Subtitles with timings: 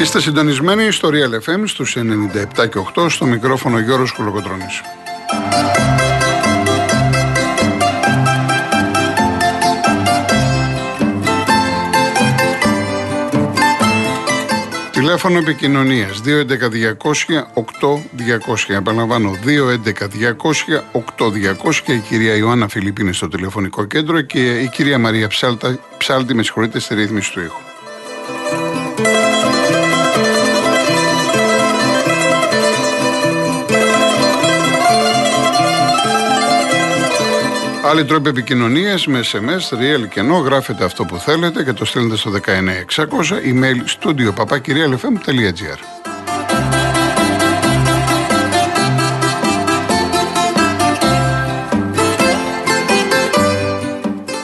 [0.00, 4.82] Είστε συντονισμένοι στο Real FM στους 97 και 8 στο μικρόφωνο Γιώργος Κολοκοτρώνης.
[14.90, 18.68] Τηλέφωνο επικοινωνίας 211-200-8200.
[18.68, 21.86] Επαναλαμβάνω 211-200-8200.
[21.86, 26.42] Η κυρία Ιωάννα Φιλιππίνη είναι στο τηλεφωνικό κέντρο και η κυρία Μαρία Ψάλτα, Ψάλτη, με
[26.42, 27.69] συγχωρείτε, στη ρύθμιση του ήχου.
[37.90, 42.30] Άλλοι τρόποι επικοινωνίας με SMS, real κενό, γράφετε αυτό που θέλετε και το στέλνετε στο
[42.30, 42.38] 19600,
[43.44, 45.78] email studio papakirialfm.gr.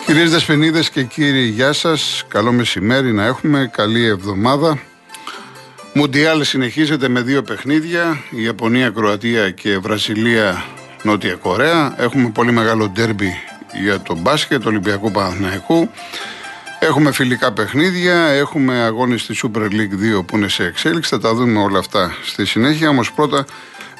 [0.06, 2.24] Κυρίες Δεσποινίδες και κύριοι, γεια σας.
[2.28, 4.78] Καλό μεσημέρι να έχουμε, καλή εβδομάδα.
[5.94, 10.64] Μουντιάλ συνεχίζεται με δύο παιχνίδια, η Ιαπωνία, Κροατία και Βραζιλία
[11.06, 11.94] Νότια Κορέα.
[11.98, 13.32] Έχουμε πολύ μεγάλο ντέρμπι
[13.72, 15.90] για το μπάσκετ του Ολυμπιακού Παναθηναϊκού.
[16.78, 21.34] Έχουμε φιλικά παιχνίδια, έχουμε αγώνες στη Super League 2 που είναι σε εξέλιξη, θα τα
[21.34, 22.88] δούμε όλα αυτά στη συνέχεια.
[22.88, 23.44] Όμως πρώτα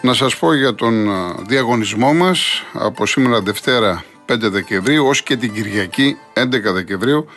[0.01, 1.09] να σας πω για τον
[1.47, 7.29] διαγωνισμό μας από σήμερα Δευτέρα 5 Δεκεμβρίου ως και την Κυριακή 11 Δεκεμβρίου.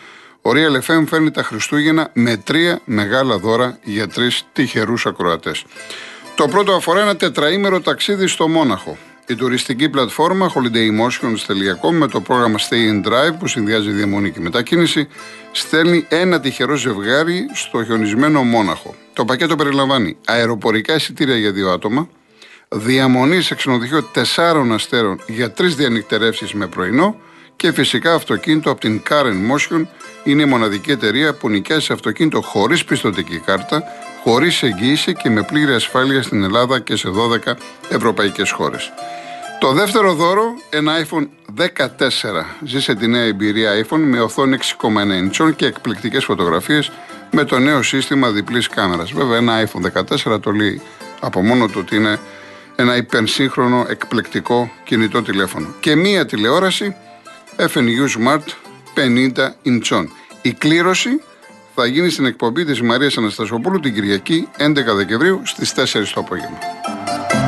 [0.42, 5.66] Ο Real FM φέρνει τα Χριστούγεννα με τρία μεγάλα δώρα για τρεις τυχερούς ακροατές.
[6.36, 8.98] Το πρώτο αφορά ένα τετραήμερο ταξίδι στο Μόναχο.
[9.30, 15.08] Η τουριστική πλατφόρμα holidaymotions.com με το πρόγραμμα Stay in Drive που συνδυάζει διαμονή και μετακίνηση
[15.52, 18.96] στέλνει ένα τυχερό ζευγάρι στο χιονισμένο Μόναχο.
[19.14, 22.10] Το πακέτο περιλαμβάνει αεροπορικά εισιτήρια για δύο άτομα,
[22.70, 27.16] διαμονή σε ξενοδοχείο 4 αστέρων για τρεις διανυκτερεύσεις με πρωινό
[27.56, 29.86] και φυσικά αυτοκίνητο από την Car Motion
[30.24, 33.84] είναι η μοναδική εταιρεία που νοικιάζει αυτοκίνητο χωρίς πιστοτική κάρτα,
[34.24, 37.54] χωρίς εγγύηση και με πλήρη ασφάλεια στην Ελλάδα και σε 12
[37.90, 38.92] ευρωπαϊκές χώρες.
[39.60, 41.28] Το δεύτερο δώρο, ένα iPhone
[41.58, 42.46] 14.
[42.66, 46.92] Ζήσε τη νέα εμπειρία iPhone με οθόνη 6,9 inch και εκπληκτικές φωτογραφίες
[47.32, 49.12] με το νέο σύστημα διπλής κάμερας.
[49.12, 50.02] Βέβαια ένα iPhone
[50.34, 50.82] 14 το λέει
[51.20, 52.20] από μόνο του ότι είναι
[52.76, 55.68] ένα υπερσύγχρονο εκπληκτικό κινητό τηλέφωνο.
[55.80, 56.96] Και μία τηλεόραση
[57.56, 58.46] FNU Smart
[58.96, 59.32] 50
[59.66, 60.06] inch.
[60.42, 61.22] Η κλήρωση
[61.76, 66.79] θα γίνει στην εκπομπή της Μαρίας Αναστασοπούλου την Κυριακή 11 Δεκεμβρίου στις 4 το απόγευμα.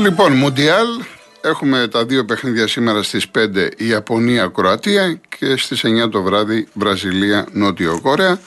[0.00, 0.86] Λοιπόν, Μουντιάλ.
[1.40, 8.00] Έχουμε τα δύο παιχνίδια σήμερα στις 5 η Ιαπωνία-Κροατία και στις 9 το βράδυ Βραζιλία-Νότιο
[8.02, 8.40] Κορέα.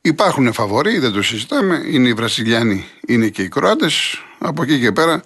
[0.00, 1.82] Υπάρχουν φαβοροί, δεν το συζητάμε.
[1.90, 4.22] Είναι οι Βραζιλιάνοι, είναι και οι Κροάτες.
[4.38, 5.22] Από εκεί και πέρα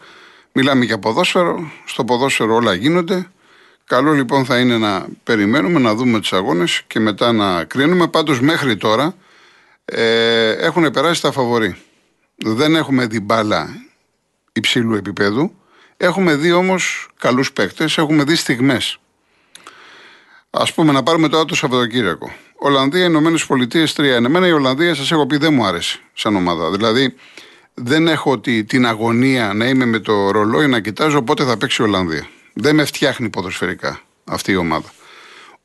[0.53, 1.71] μιλάμε για ποδόσφαιρο.
[1.85, 3.27] Στο ποδόσφαιρο όλα γίνονται.
[3.85, 8.09] Καλό λοιπόν θα είναι να περιμένουμε, να δούμε τους αγώνες και μετά να κρίνουμε.
[8.09, 9.15] Πάντως μέχρι τώρα
[9.85, 11.77] ε, έχουν περάσει τα φαβοροί.
[12.37, 13.69] Δεν έχουμε δει μπάλα
[14.55, 15.55] υψηλού επίπεδου.
[15.97, 18.99] Έχουμε δει όμως καλούς παίκτες, έχουμε δει στιγμές.
[20.51, 22.33] Α πούμε, να πάρουμε τώρα το Σαββατοκύριακο.
[22.57, 24.03] Ολλανδία, Ηνωμένες Πολιτείες 3.
[24.05, 26.71] Εμένα η Ολλανδία, σας έχω πει, δεν μου άρεσε σαν ομάδα.
[26.71, 27.15] Δηλαδή,
[27.75, 31.83] δεν έχω τη, την αγωνία να είμαι με το ρολόι να κοιτάζω πότε θα παίξει
[31.83, 32.27] η Ολλανδία.
[32.53, 34.93] Δεν με φτιάχνει ποδοσφαιρικά αυτή η ομάδα.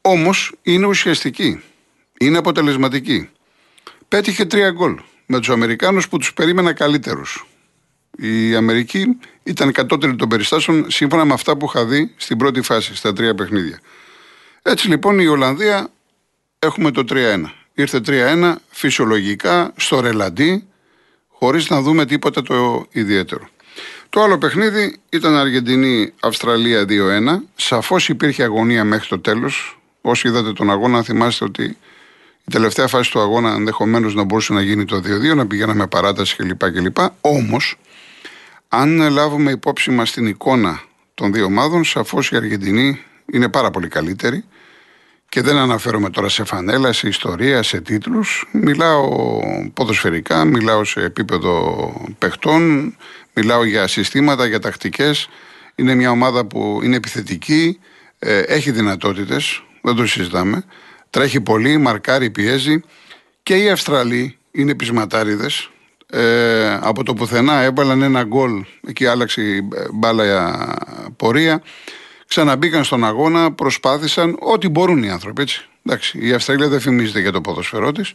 [0.01, 1.61] Όμως είναι ουσιαστική.
[2.19, 3.29] Είναι αποτελεσματική.
[4.07, 7.48] Πέτυχε τρία γκολ με τους Αμερικάνους που τους περίμενα καλύτερους.
[8.21, 12.95] Η Αμερική ήταν κατώτερη των περιστάσεων σύμφωνα με αυτά που είχα δει στην πρώτη φάση,
[12.95, 13.79] στα τρία παιχνίδια.
[14.61, 15.89] Έτσι λοιπόν η Ολλανδία
[16.59, 17.15] έχουμε το 3-1.
[17.73, 20.67] Ήρθε 3-1 φυσιολογικά στο ρελαντί,
[21.27, 23.49] χωρίς να δούμε τίποτα το ιδιαίτερο.
[24.09, 26.89] Το άλλο παιχνίδι ήταν Αργεντινή-Αυστραλία 2-1.
[27.55, 29.79] Σαφώς υπήρχε αγωνία μέχρι το τέλος.
[30.01, 31.63] Όσοι είδατε τον αγώνα θυμάστε ότι
[32.43, 35.01] η τελευταία φάση του αγώνα ενδεχομένως να μπορούσε να γίνει το
[35.31, 36.97] 2-2, να πηγαίναμε παράταση κλπ.
[37.21, 37.77] Όμως
[38.69, 40.81] αν λάβουμε υπόψη μας την εικόνα
[41.13, 42.99] των δύο ομάδων, σαφώς η Αργεντινή
[43.31, 44.43] είναι πάρα πολύ καλύτερη
[45.29, 48.49] και δεν αναφέρομαι τώρα σε φανέλα, σε ιστορία, σε τίτλους.
[48.51, 49.09] Μιλάω
[49.73, 52.95] ποδοσφαιρικά, μιλάω σε επίπεδο παιχτών,
[53.33, 55.29] μιλάω για συστήματα, για τακτικές.
[55.75, 57.79] Είναι μια ομάδα που είναι επιθετική,
[58.19, 60.63] ε, έχει δυνατότητες, δεν το συζητάμε.
[61.09, 62.83] Τρέχει πολύ, μαρκάρει, πιέζει
[63.43, 65.69] και οι Αυστραλοί είναι πεισματάριδες,
[66.11, 70.77] Ε, από το πουθενά έβαλαν ένα γκολ, εκεί άλλαξε η μπάλα
[71.17, 71.61] πορεία.
[72.27, 75.41] Ξαναμπήκαν στον αγώνα, προσπάθησαν ό,τι μπορούν οι άνθρωποι.
[75.41, 75.67] Έτσι.
[75.85, 78.13] Εντάξει, η Αυστραλία δεν φημίζεται για το ποδοσφαιρό της.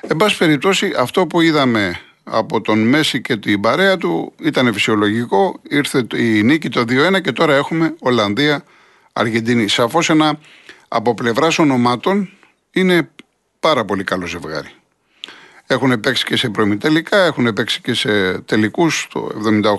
[0.00, 5.60] Εν πάση περιπτώσει, αυτό που είδαμε από τον Μέση και την παρέα του ήταν φυσιολογικό.
[5.68, 8.64] Ήρθε η νίκη το 2-1 και τώρα έχουμε Ολλανδία,
[9.12, 9.68] Αργεντινή.
[9.68, 10.38] Σαφώς ένα
[10.88, 12.30] από πλευράς ονομάτων
[12.70, 13.10] είναι
[13.60, 14.70] πάρα πολύ καλό ζευγάρι.
[15.66, 19.28] Έχουν παίξει και σε προημιτελικά, έχουν παίξει και σε τελικούς το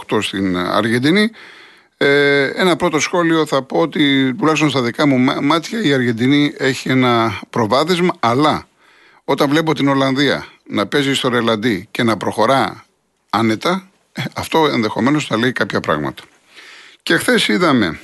[0.09, 1.31] 78 στην Αργεντινή.
[1.97, 6.89] Ε, ένα πρώτο σχόλιο θα πω ότι τουλάχιστον στα δικά μου μάτια η Αργεντινή έχει
[6.89, 8.67] ένα προβάδισμα, αλλά
[9.23, 12.85] όταν βλέπω την Ολλανδία να παίζει στο ρελαντί και να προχωρά
[13.29, 16.23] άνετα, ε, αυτό ενδεχομένως θα λέει κάποια πράγματα.
[17.03, 17.99] Και χθες είδαμε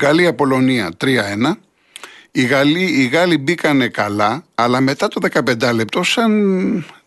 [0.00, 1.58] Γαλλία-Πολωνία 3-1.
[2.38, 6.32] Οι Γάλλοι, οι Γάλλοι μπήκανε καλά, αλλά μετά το 15 λεπτό σαν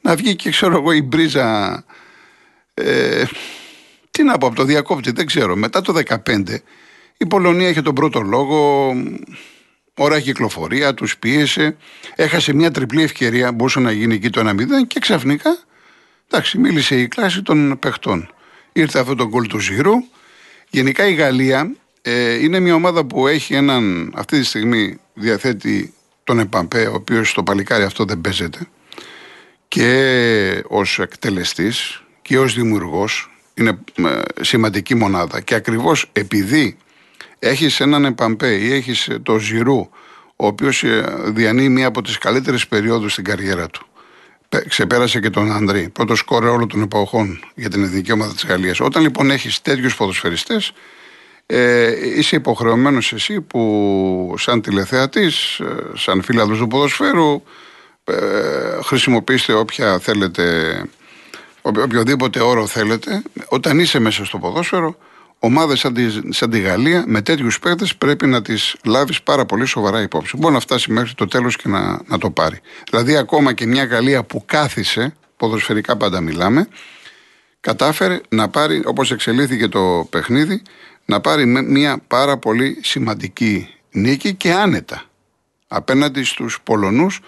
[0.01, 1.83] να βγει και ξέρω εγώ η μπρίζα...
[2.73, 3.23] Ε,
[4.11, 5.55] τι να πω από το διακόπτη, δεν ξέρω.
[5.55, 6.43] Μετά το 15
[7.17, 8.93] η Πολωνία είχε τον πρώτο λόγο,
[9.97, 11.77] Ωραία κυκλοφορία, τους πίεσε.
[12.15, 14.53] Έχασε μια τριπλή ευκαιρία, μπορούσε να γίνει εκεί το 1-0
[14.87, 15.57] και ξαφνικά
[16.27, 18.33] εντάξει, μίλησε η κλάση των παιχτών.
[18.71, 19.93] Ήρθε αυτό το γκολ του Ζήρου.
[20.69, 21.79] Γενικά η Γαλλία ε,
[22.42, 25.94] είναι μια ομάδα που έχει έναν, αυτή τη στιγμή διαθέτει
[26.24, 28.59] τον Εμπαμπέ, ο οποίος στο παλικάρι αυτό δεν παίζεται.
[29.68, 35.42] Και ως εκτελεστής και ως δημιουργός είναι ε, σημαντική μονάδα.
[35.42, 36.77] Και ακριβώς επειδή
[37.39, 39.89] έχεις έναν Εμπαμπέ ή έχεις τον Ζιρού,
[40.36, 43.86] ο οποίος ε, διανύει μία από τις καλύτερες περιόδους στην καριέρα του.
[44.68, 48.80] Ξεπέρασε και τον Ανρί, πρώτος σκόρερ όλων των εποχών για την εθνική ομάδα της Γαλλίας.
[48.80, 50.74] Όταν λοιπόν έχεις τέτοιους ποδοσφαιριστές,
[51.45, 57.41] ε, είσαι υποχρεωμένος εσύ που σαν τηλεθεατής, ε, σαν φίλαδος του ποδοσφαίρου
[58.03, 60.43] ε, χρησιμοποιήστε όποια θέλετε
[61.61, 64.95] οποιοδήποτε όρο θέλετε όταν είσαι μέσα στο ποδόσφαιρο
[65.43, 65.95] ομάδες σαν,
[66.29, 70.38] σαν τη Γαλλία με τέτοιους παίκτες πρέπει να τις λάβεις πάρα πολύ σοβαρά υπόψη.
[70.38, 72.59] Μπορεί να φτάσει μέχρι το τέλος και να, να το πάρει.
[72.89, 76.67] Δηλαδή, ακόμα και μια Γαλλία που κάθισε, ποδοσφαιρικά πάντα μιλάμε,
[77.59, 80.61] κατάφερε να πάρει, όπως εξελίχθηκε το παιχνίδι,
[81.06, 85.03] να πάρει μια πάρα πολύ σημαντική νίκη και άνετα
[85.68, 87.19] απέναντι στους Πολωνούς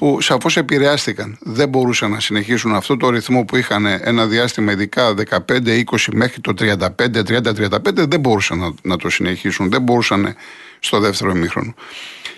[0.00, 1.38] που σαφώς επηρεάστηκαν.
[1.40, 5.14] Δεν μπορούσαν να συνεχίσουν αυτό το ρυθμό που είχαν ένα διάστημα, ειδικά
[5.46, 5.82] 15-20
[6.12, 9.70] μέχρι το 35-30-35, δεν μπορούσαν να, να, το συνεχίσουν.
[9.70, 10.34] Δεν μπορούσαν
[10.78, 11.74] στο δεύτερο ημίχρονο.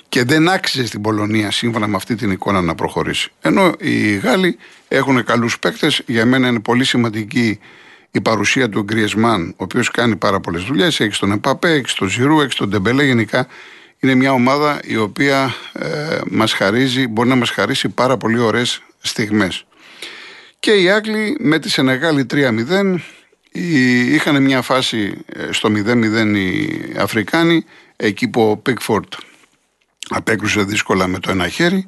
[0.09, 3.31] Και δεν άξιζε στην Πολωνία σύμφωνα με αυτή την εικόνα να προχωρήσει.
[3.41, 4.57] Ενώ οι Γάλλοι
[4.89, 6.03] έχουν καλούς παίκτες.
[6.07, 7.59] Για μένα είναι πολύ σημαντική
[8.13, 11.01] η παρουσία του Γκριεσμάν, ο οποίος κάνει πάρα πολλές δουλειές.
[11.01, 13.05] Έχει τον Εμπαπέ, έχει τον Ζηρού, έχει τον Ντεμπελέ.
[13.05, 13.47] Γενικά
[13.99, 18.83] είναι μια ομάδα η οποία ε, μας χαρίζει, μπορεί να μας χαρίσει πάρα πολύ ωραίες
[19.01, 19.67] στιγμές.
[20.59, 22.95] Και οι Άγγλοι με τη Σενεγάλη 3-0
[23.53, 27.65] είχαν μια φάση ε, στο 0-0 οι Αφρικάνοι
[27.97, 29.13] εκεί που ο Πίκφορτ
[30.09, 31.87] απέκρουσε δύσκολα με το ένα χέρι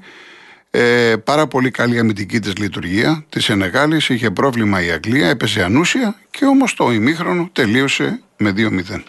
[0.76, 3.97] ε, πάρα πολύ καλή αμυντική της λειτουργία της Σενεγάλη.
[4.09, 9.02] Είχε πρόβλημα η Αγγλία, έπεσε ανούσια και όμως το ημίχρονο τελείωσε με 2-0.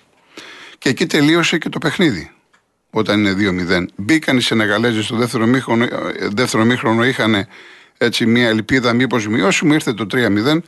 [0.77, 2.31] Και εκεί τελείωσε και το παιχνίδι
[2.89, 3.86] όταν είναι 2-0.
[3.95, 5.89] Μπήκαν οι Σενεγαλέζοι στο δεύτερο μήχρονο, ε,
[6.34, 7.48] δεύτερο μήχρονο είχαν
[7.98, 10.62] έτσι μια ελπίδα μήπως μειώσουμε, ήρθε το 3-0.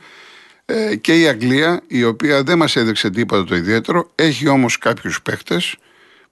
[0.64, 5.22] Ε, και η Αγγλία, η οποία δεν μας έδειξε τίποτα το ιδιαίτερο, έχει όμως κάποιους
[5.22, 5.60] παίχτε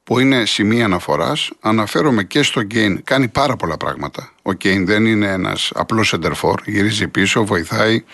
[0.07, 1.51] που είναι σημεία αναφοράς.
[1.61, 4.33] Αναφέρομαι και στο Γκέιν, κάνει πάρα πολλά πράγματα.
[4.43, 8.05] Ο Γκέιν δεν είναι ένας απλός σεντερφόρ, γυρίζει πίσω, βοηθάει,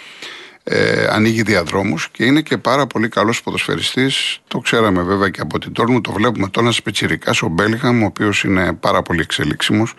[0.65, 4.41] ε, ανοίγει διαδρόμους και είναι και πάρα πολύ καλός ποδοσφαιριστής.
[4.49, 8.07] Το ξέραμε βέβαια και από την Τόρμου, το βλέπουμε τώρα ένας σπετσυρικά, ο Μπέλγαμ, ο
[8.07, 9.95] οποίος είναι πάρα πολύ εξελίξιμος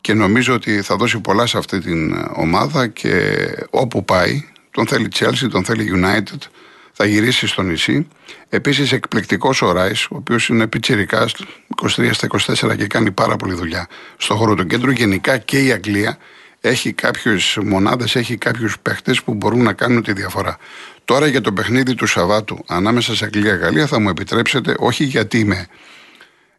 [0.00, 5.08] και νομίζω ότι θα δώσει πολλά σε αυτή την ομάδα και όπου πάει, τον θέλει
[5.14, 6.48] Chelsea, τον θέλει United,
[6.96, 8.08] θα γυρίσει στο νησί.
[8.48, 11.28] Επίσης, εκπληκτικός ο Ράις, ο οποίος είναι πιτσυρικά
[11.82, 14.90] 23 στα 24 και κάνει πάρα πολύ δουλειά στον χώρο του κέντρου.
[14.90, 16.18] Γενικά και η Αγγλία
[16.60, 20.58] έχει κάποιε μονάδες, έχει κάποιους παίχτες που μπορούν να κάνουν τη διαφορά.
[21.04, 25.66] Τώρα για το παιχνίδι του Σαββάτου ανάμεσα σε Αγγλία-Γαλλία θα μου επιτρέψετε, όχι γιατί είμαι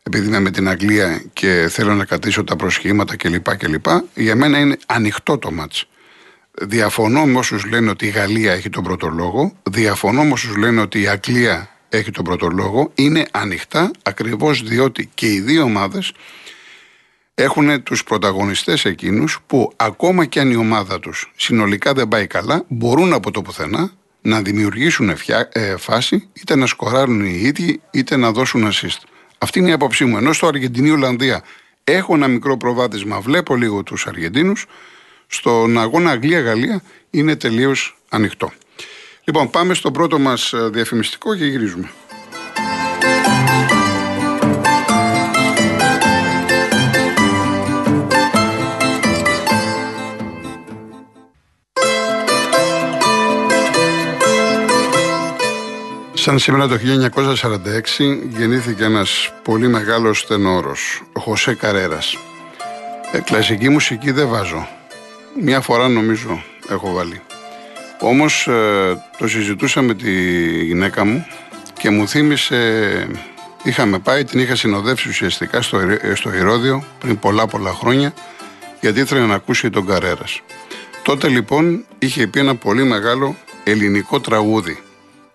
[0.07, 3.57] επειδή είμαι με την Αγγλία και θέλω να κρατήσω τα προσχήματα κλπ.
[3.57, 3.85] κλπ.
[4.13, 5.87] Για μένα είναι ανοιχτό το μάτς.
[6.61, 9.53] Διαφωνώ με όσους λένε ότι η Γαλλία έχει τον πρώτο λόγο.
[9.63, 12.91] Διαφωνώ με όσους λένε ότι η Αγγλία έχει τον πρώτο λόγο.
[12.95, 16.13] Είναι ανοιχτά ακριβώς διότι και οι δύο ομάδες
[17.35, 22.63] έχουν τους πρωταγωνιστές εκείνους που ακόμα και αν η ομάδα τους συνολικά δεν πάει καλά,
[22.67, 25.09] μπορούν από το πουθενά να δημιουργήσουν
[25.51, 28.99] ε, φάση είτε να σκοράρουν οι ίδιοι είτε να δώσουν assist.
[29.37, 30.17] Αυτή είναι η άποψή μου.
[30.17, 31.43] Ενώ στο Αργεντινή Ολλανδία
[31.83, 34.65] έχω ένα μικρό προβάδισμα, βλέπω λίγο τους Αργεντίνους.
[35.27, 38.51] Στον αγώνα Αγγλία-Γαλλία είναι τελείως ανοιχτό.
[39.23, 41.89] Λοιπόν, πάμε στο πρώτο μας ε, διαφημιστικό και γυρίζουμε.
[56.13, 62.17] Σαν σήμερα το 1946 γεννήθηκε ένας πολύ μεγάλος στενόρος, ο Χωσέ Καρέρας.
[63.11, 64.67] Ε, κλασική μουσική δεν βάζω.
[65.41, 67.21] Μια φορά νομίζω έχω βάλει.
[67.99, 70.11] Όμως ε, το συζητούσα με τη
[70.63, 71.25] γυναίκα μου
[71.79, 73.07] και μου θύμισε,
[73.63, 78.13] είχαμε πάει, την είχα συνοδεύσει ουσιαστικά στο, ε, στο Ηρώδιο πριν πολλά πολλά χρόνια
[78.81, 80.41] γιατί ήθελε να ακούσει τον Καρέρας.
[81.03, 84.79] Τότε λοιπόν είχε πει ένα πολύ μεγάλο ελληνικό τραγούδι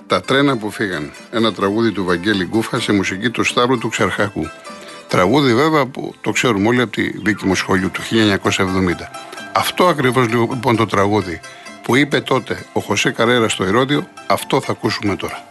[0.07, 1.12] τα τρένα που φύγαν.
[1.30, 4.47] Ένα τραγούδι του Βαγγέλη Γκούφα σε μουσική του Σταύρου του Ξερχάκου.
[5.09, 9.29] Τραγούδι βέβαια που το ξέρουμε όλοι από τη δίκη μου σχολείου του 1970.
[9.52, 11.40] Αυτό ακριβώς λοιπόν το τραγούδι
[11.83, 15.45] που είπε τότε ο Χωσέ Καρέρα στο Ηρόδιο, αυτό θα ακούσουμε τώρα.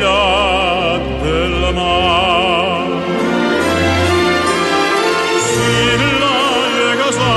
[0.06, 2.86] profundidad del mar.
[5.48, 5.72] Si
[6.22, 6.40] la
[6.76, 7.32] llegas a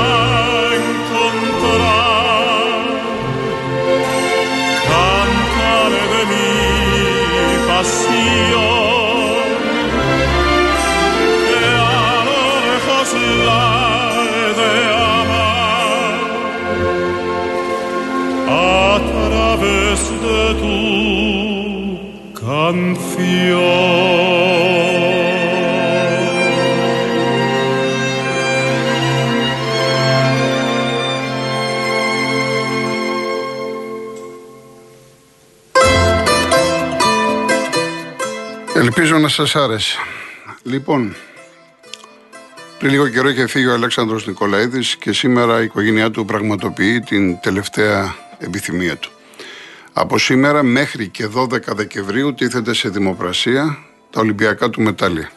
[0.82, 1.92] encontrar,
[4.90, 6.50] cantaré de mi
[7.68, 9.44] pasión,
[11.48, 13.08] que a lo lejos
[13.46, 13.68] la
[14.60, 14.74] de
[15.18, 16.18] amar
[18.48, 21.09] a través de tu
[38.74, 39.98] Ελπίζω να σας άρεσε.
[40.62, 41.14] Λοιπόν,
[42.78, 47.40] πριν λίγο καιρό είχε φύγει ο Αλέξανδρος Νικολαίδης και σήμερα η οικογένειά του πραγματοποιεί την
[47.40, 49.09] τελευταία επιθυμία του.
[50.00, 53.78] Από σήμερα μέχρι και 12 Δεκεμβρίου τίθεται σε δημοπρασία
[54.10, 55.30] τα Ολυμπιακά του μετάλλια.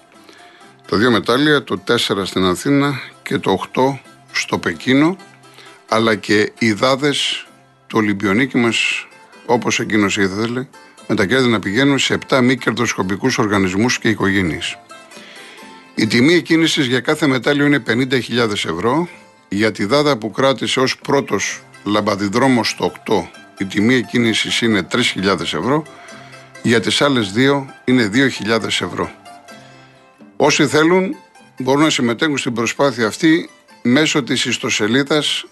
[0.87, 3.99] Τα δύο μετάλλια, το 4 στην Αθήνα και το 8
[4.31, 5.17] στο Πεκίνο,
[5.89, 7.47] αλλά και οι δάδες
[7.87, 9.07] του Ολυμπιονίκη μας,
[9.45, 10.67] όπως εκείνος ήθελε,
[11.07, 14.77] με τα κέρδη να πηγαίνουν σε 7 μη κερδοσκοπικούς οργανισμούς και οικογένειες.
[15.95, 19.07] Η τιμή εκκίνησης για κάθε μετάλλιο είναι 50.000 ευρώ.
[19.49, 25.41] Για τη δάδα που κράτησε ως πρώτος λαμπαδιδρόμος στο 8, η τιμή εκκίνησης είναι 3.000
[25.41, 25.83] ευρώ.
[26.61, 29.11] Για τις άλλες δύο είναι 2.000 ευρώ.
[30.35, 31.15] Όσοι θέλουν
[31.57, 33.49] μπορούν να συμμετέχουν στην προσπάθεια αυτή
[33.81, 35.45] μέσω της ιστοσελίδας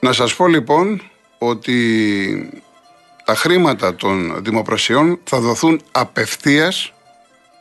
[0.00, 1.02] Να σας πω λοιπόν
[1.48, 2.62] ότι
[3.24, 6.92] τα χρήματα των δημοπρασιών θα δοθούν απευθείας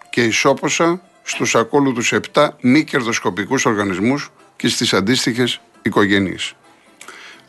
[0.10, 6.54] και ισόποσα στους ακόλουθους 7 μη κερδοσκοπικούς οργανισμούς και στις αντίστοιχες οικογένειες.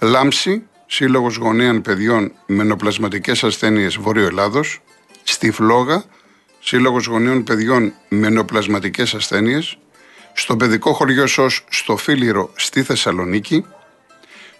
[0.00, 4.80] Λάμψη, Σύλλογος Γονέων Παιδιών με Νοπλασματικές Ασθένειες Βόρειο Ελλάδος,
[5.22, 6.04] στη Φλόγα,
[6.60, 9.78] Σύλλογος Γονέων Παιδιών με Νοπλασματικές Ασθένειες,
[10.32, 13.64] στο παιδικό χωριό ΣΟΣ στο Φίλιρο στη Θεσσαλονίκη,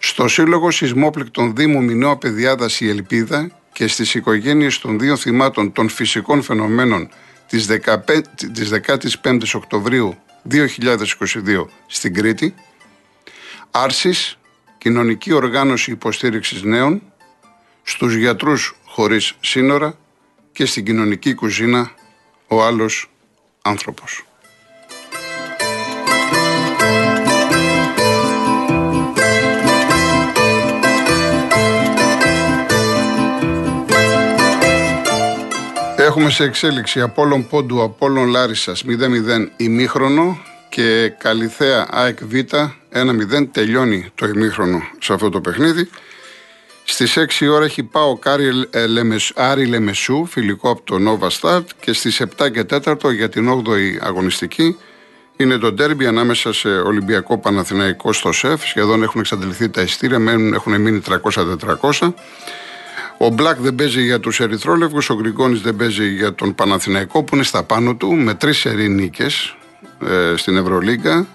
[0.07, 5.89] στο Σύλλογο Σεισμόπληκτων Δήμου Μινώα Παιδιάδας η Ελπίδα και στις οικογένειες των δύο θυμάτων των
[5.89, 7.09] φυσικών φαινομένων
[7.47, 7.67] της
[9.21, 10.15] 15ης Οκτωβρίου
[10.51, 12.55] 2022 στην Κρήτη,
[13.71, 14.37] Άρσης,
[14.77, 17.01] κοινωνική οργάνωση υποστήριξης νέων,
[17.83, 19.97] στους γιατρούς χωρίς σύνορα
[20.51, 21.91] και στην κοινωνική κουζίνα
[22.47, 23.11] ο άλλος
[23.61, 24.25] άνθρωπος.
[36.17, 38.91] Έχουμε σε εξέλιξη Απόλλων Πόντου, Απόλλων Λάρισας 0-0
[39.57, 40.37] ημίχρονο
[40.69, 45.89] και Καλλιθέα ΑΕΚ Β 1-0 τελειώνει το ημίχρονο σε αυτό το παιχνίδι.
[46.83, 48.85] Στις 6 ώρα έχει ΠΑΟΚ Άρη ε,
[49.35, 53.97] Άρη Λεμεσού, φιλικό από το Nova Start και στις 7 και 4 για την 8η
[54.01, 54.77] αγωνιστική
[55.37, 58.67] είναι το ντέρμπι ανάμεσα σε Ολυμπιακό Παναθηναϊκό στο ΣΕΦ.
[58.67, 61.01] Σχεδόν έχουν εξαντληθεί τα ειστήρια, μένουν, έχουν μείνει
[61.81, 62.13] 300-400.
[63.17, 67.35] Ο Μπλακ δεν παίζει για τους Ερυθρόλευκους, ο Γκριγκόνη δεν παίζει για τον Παναθηναϊκό που
[67.35, 69.25] είναι στα πάνω του με τρεις ερηνίκε
[70.07, 71.27] ε, στην Ευρωλίγκα.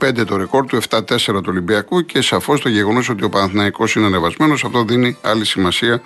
[0.00, 4.06] 6-5 το ρεκόρ του, 7-4 του Ολυμπιακού και σαφώς το γεγονός ότι ο Παναθηναϊκός είναι
[4.06, 6.02] ανεβασμένος, αυτό δίνει άλλη σημασία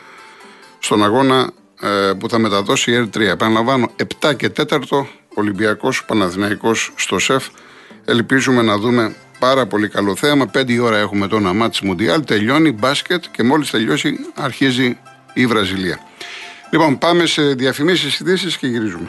[0.79, 3.21] στον αγώνα ε, που θα μεταδώσει η R3.
[3.21, 4.81] Επαναλαμβάνω, 7 και 4
[5.35, 7.47] Ολυμπιακός Παναθηναϊκός στο ΣΕΦ.
[8.05, 10.51] Ελπίζουμε να δούμε πάρα πολύ καλό θέαμα.
[10.55, 14.99] 5 ώρα έχουμε το ένα Μουντιάλ, τελειώνει μπάσκετ και μόλις τελειώσει αρχίζει
[15.35, 15.99] η Βραζιλία.
[16.71, 19.09] Λοιπόν, πάμε σε διαφημίσεις ειδήσεις και γυρίζουμε.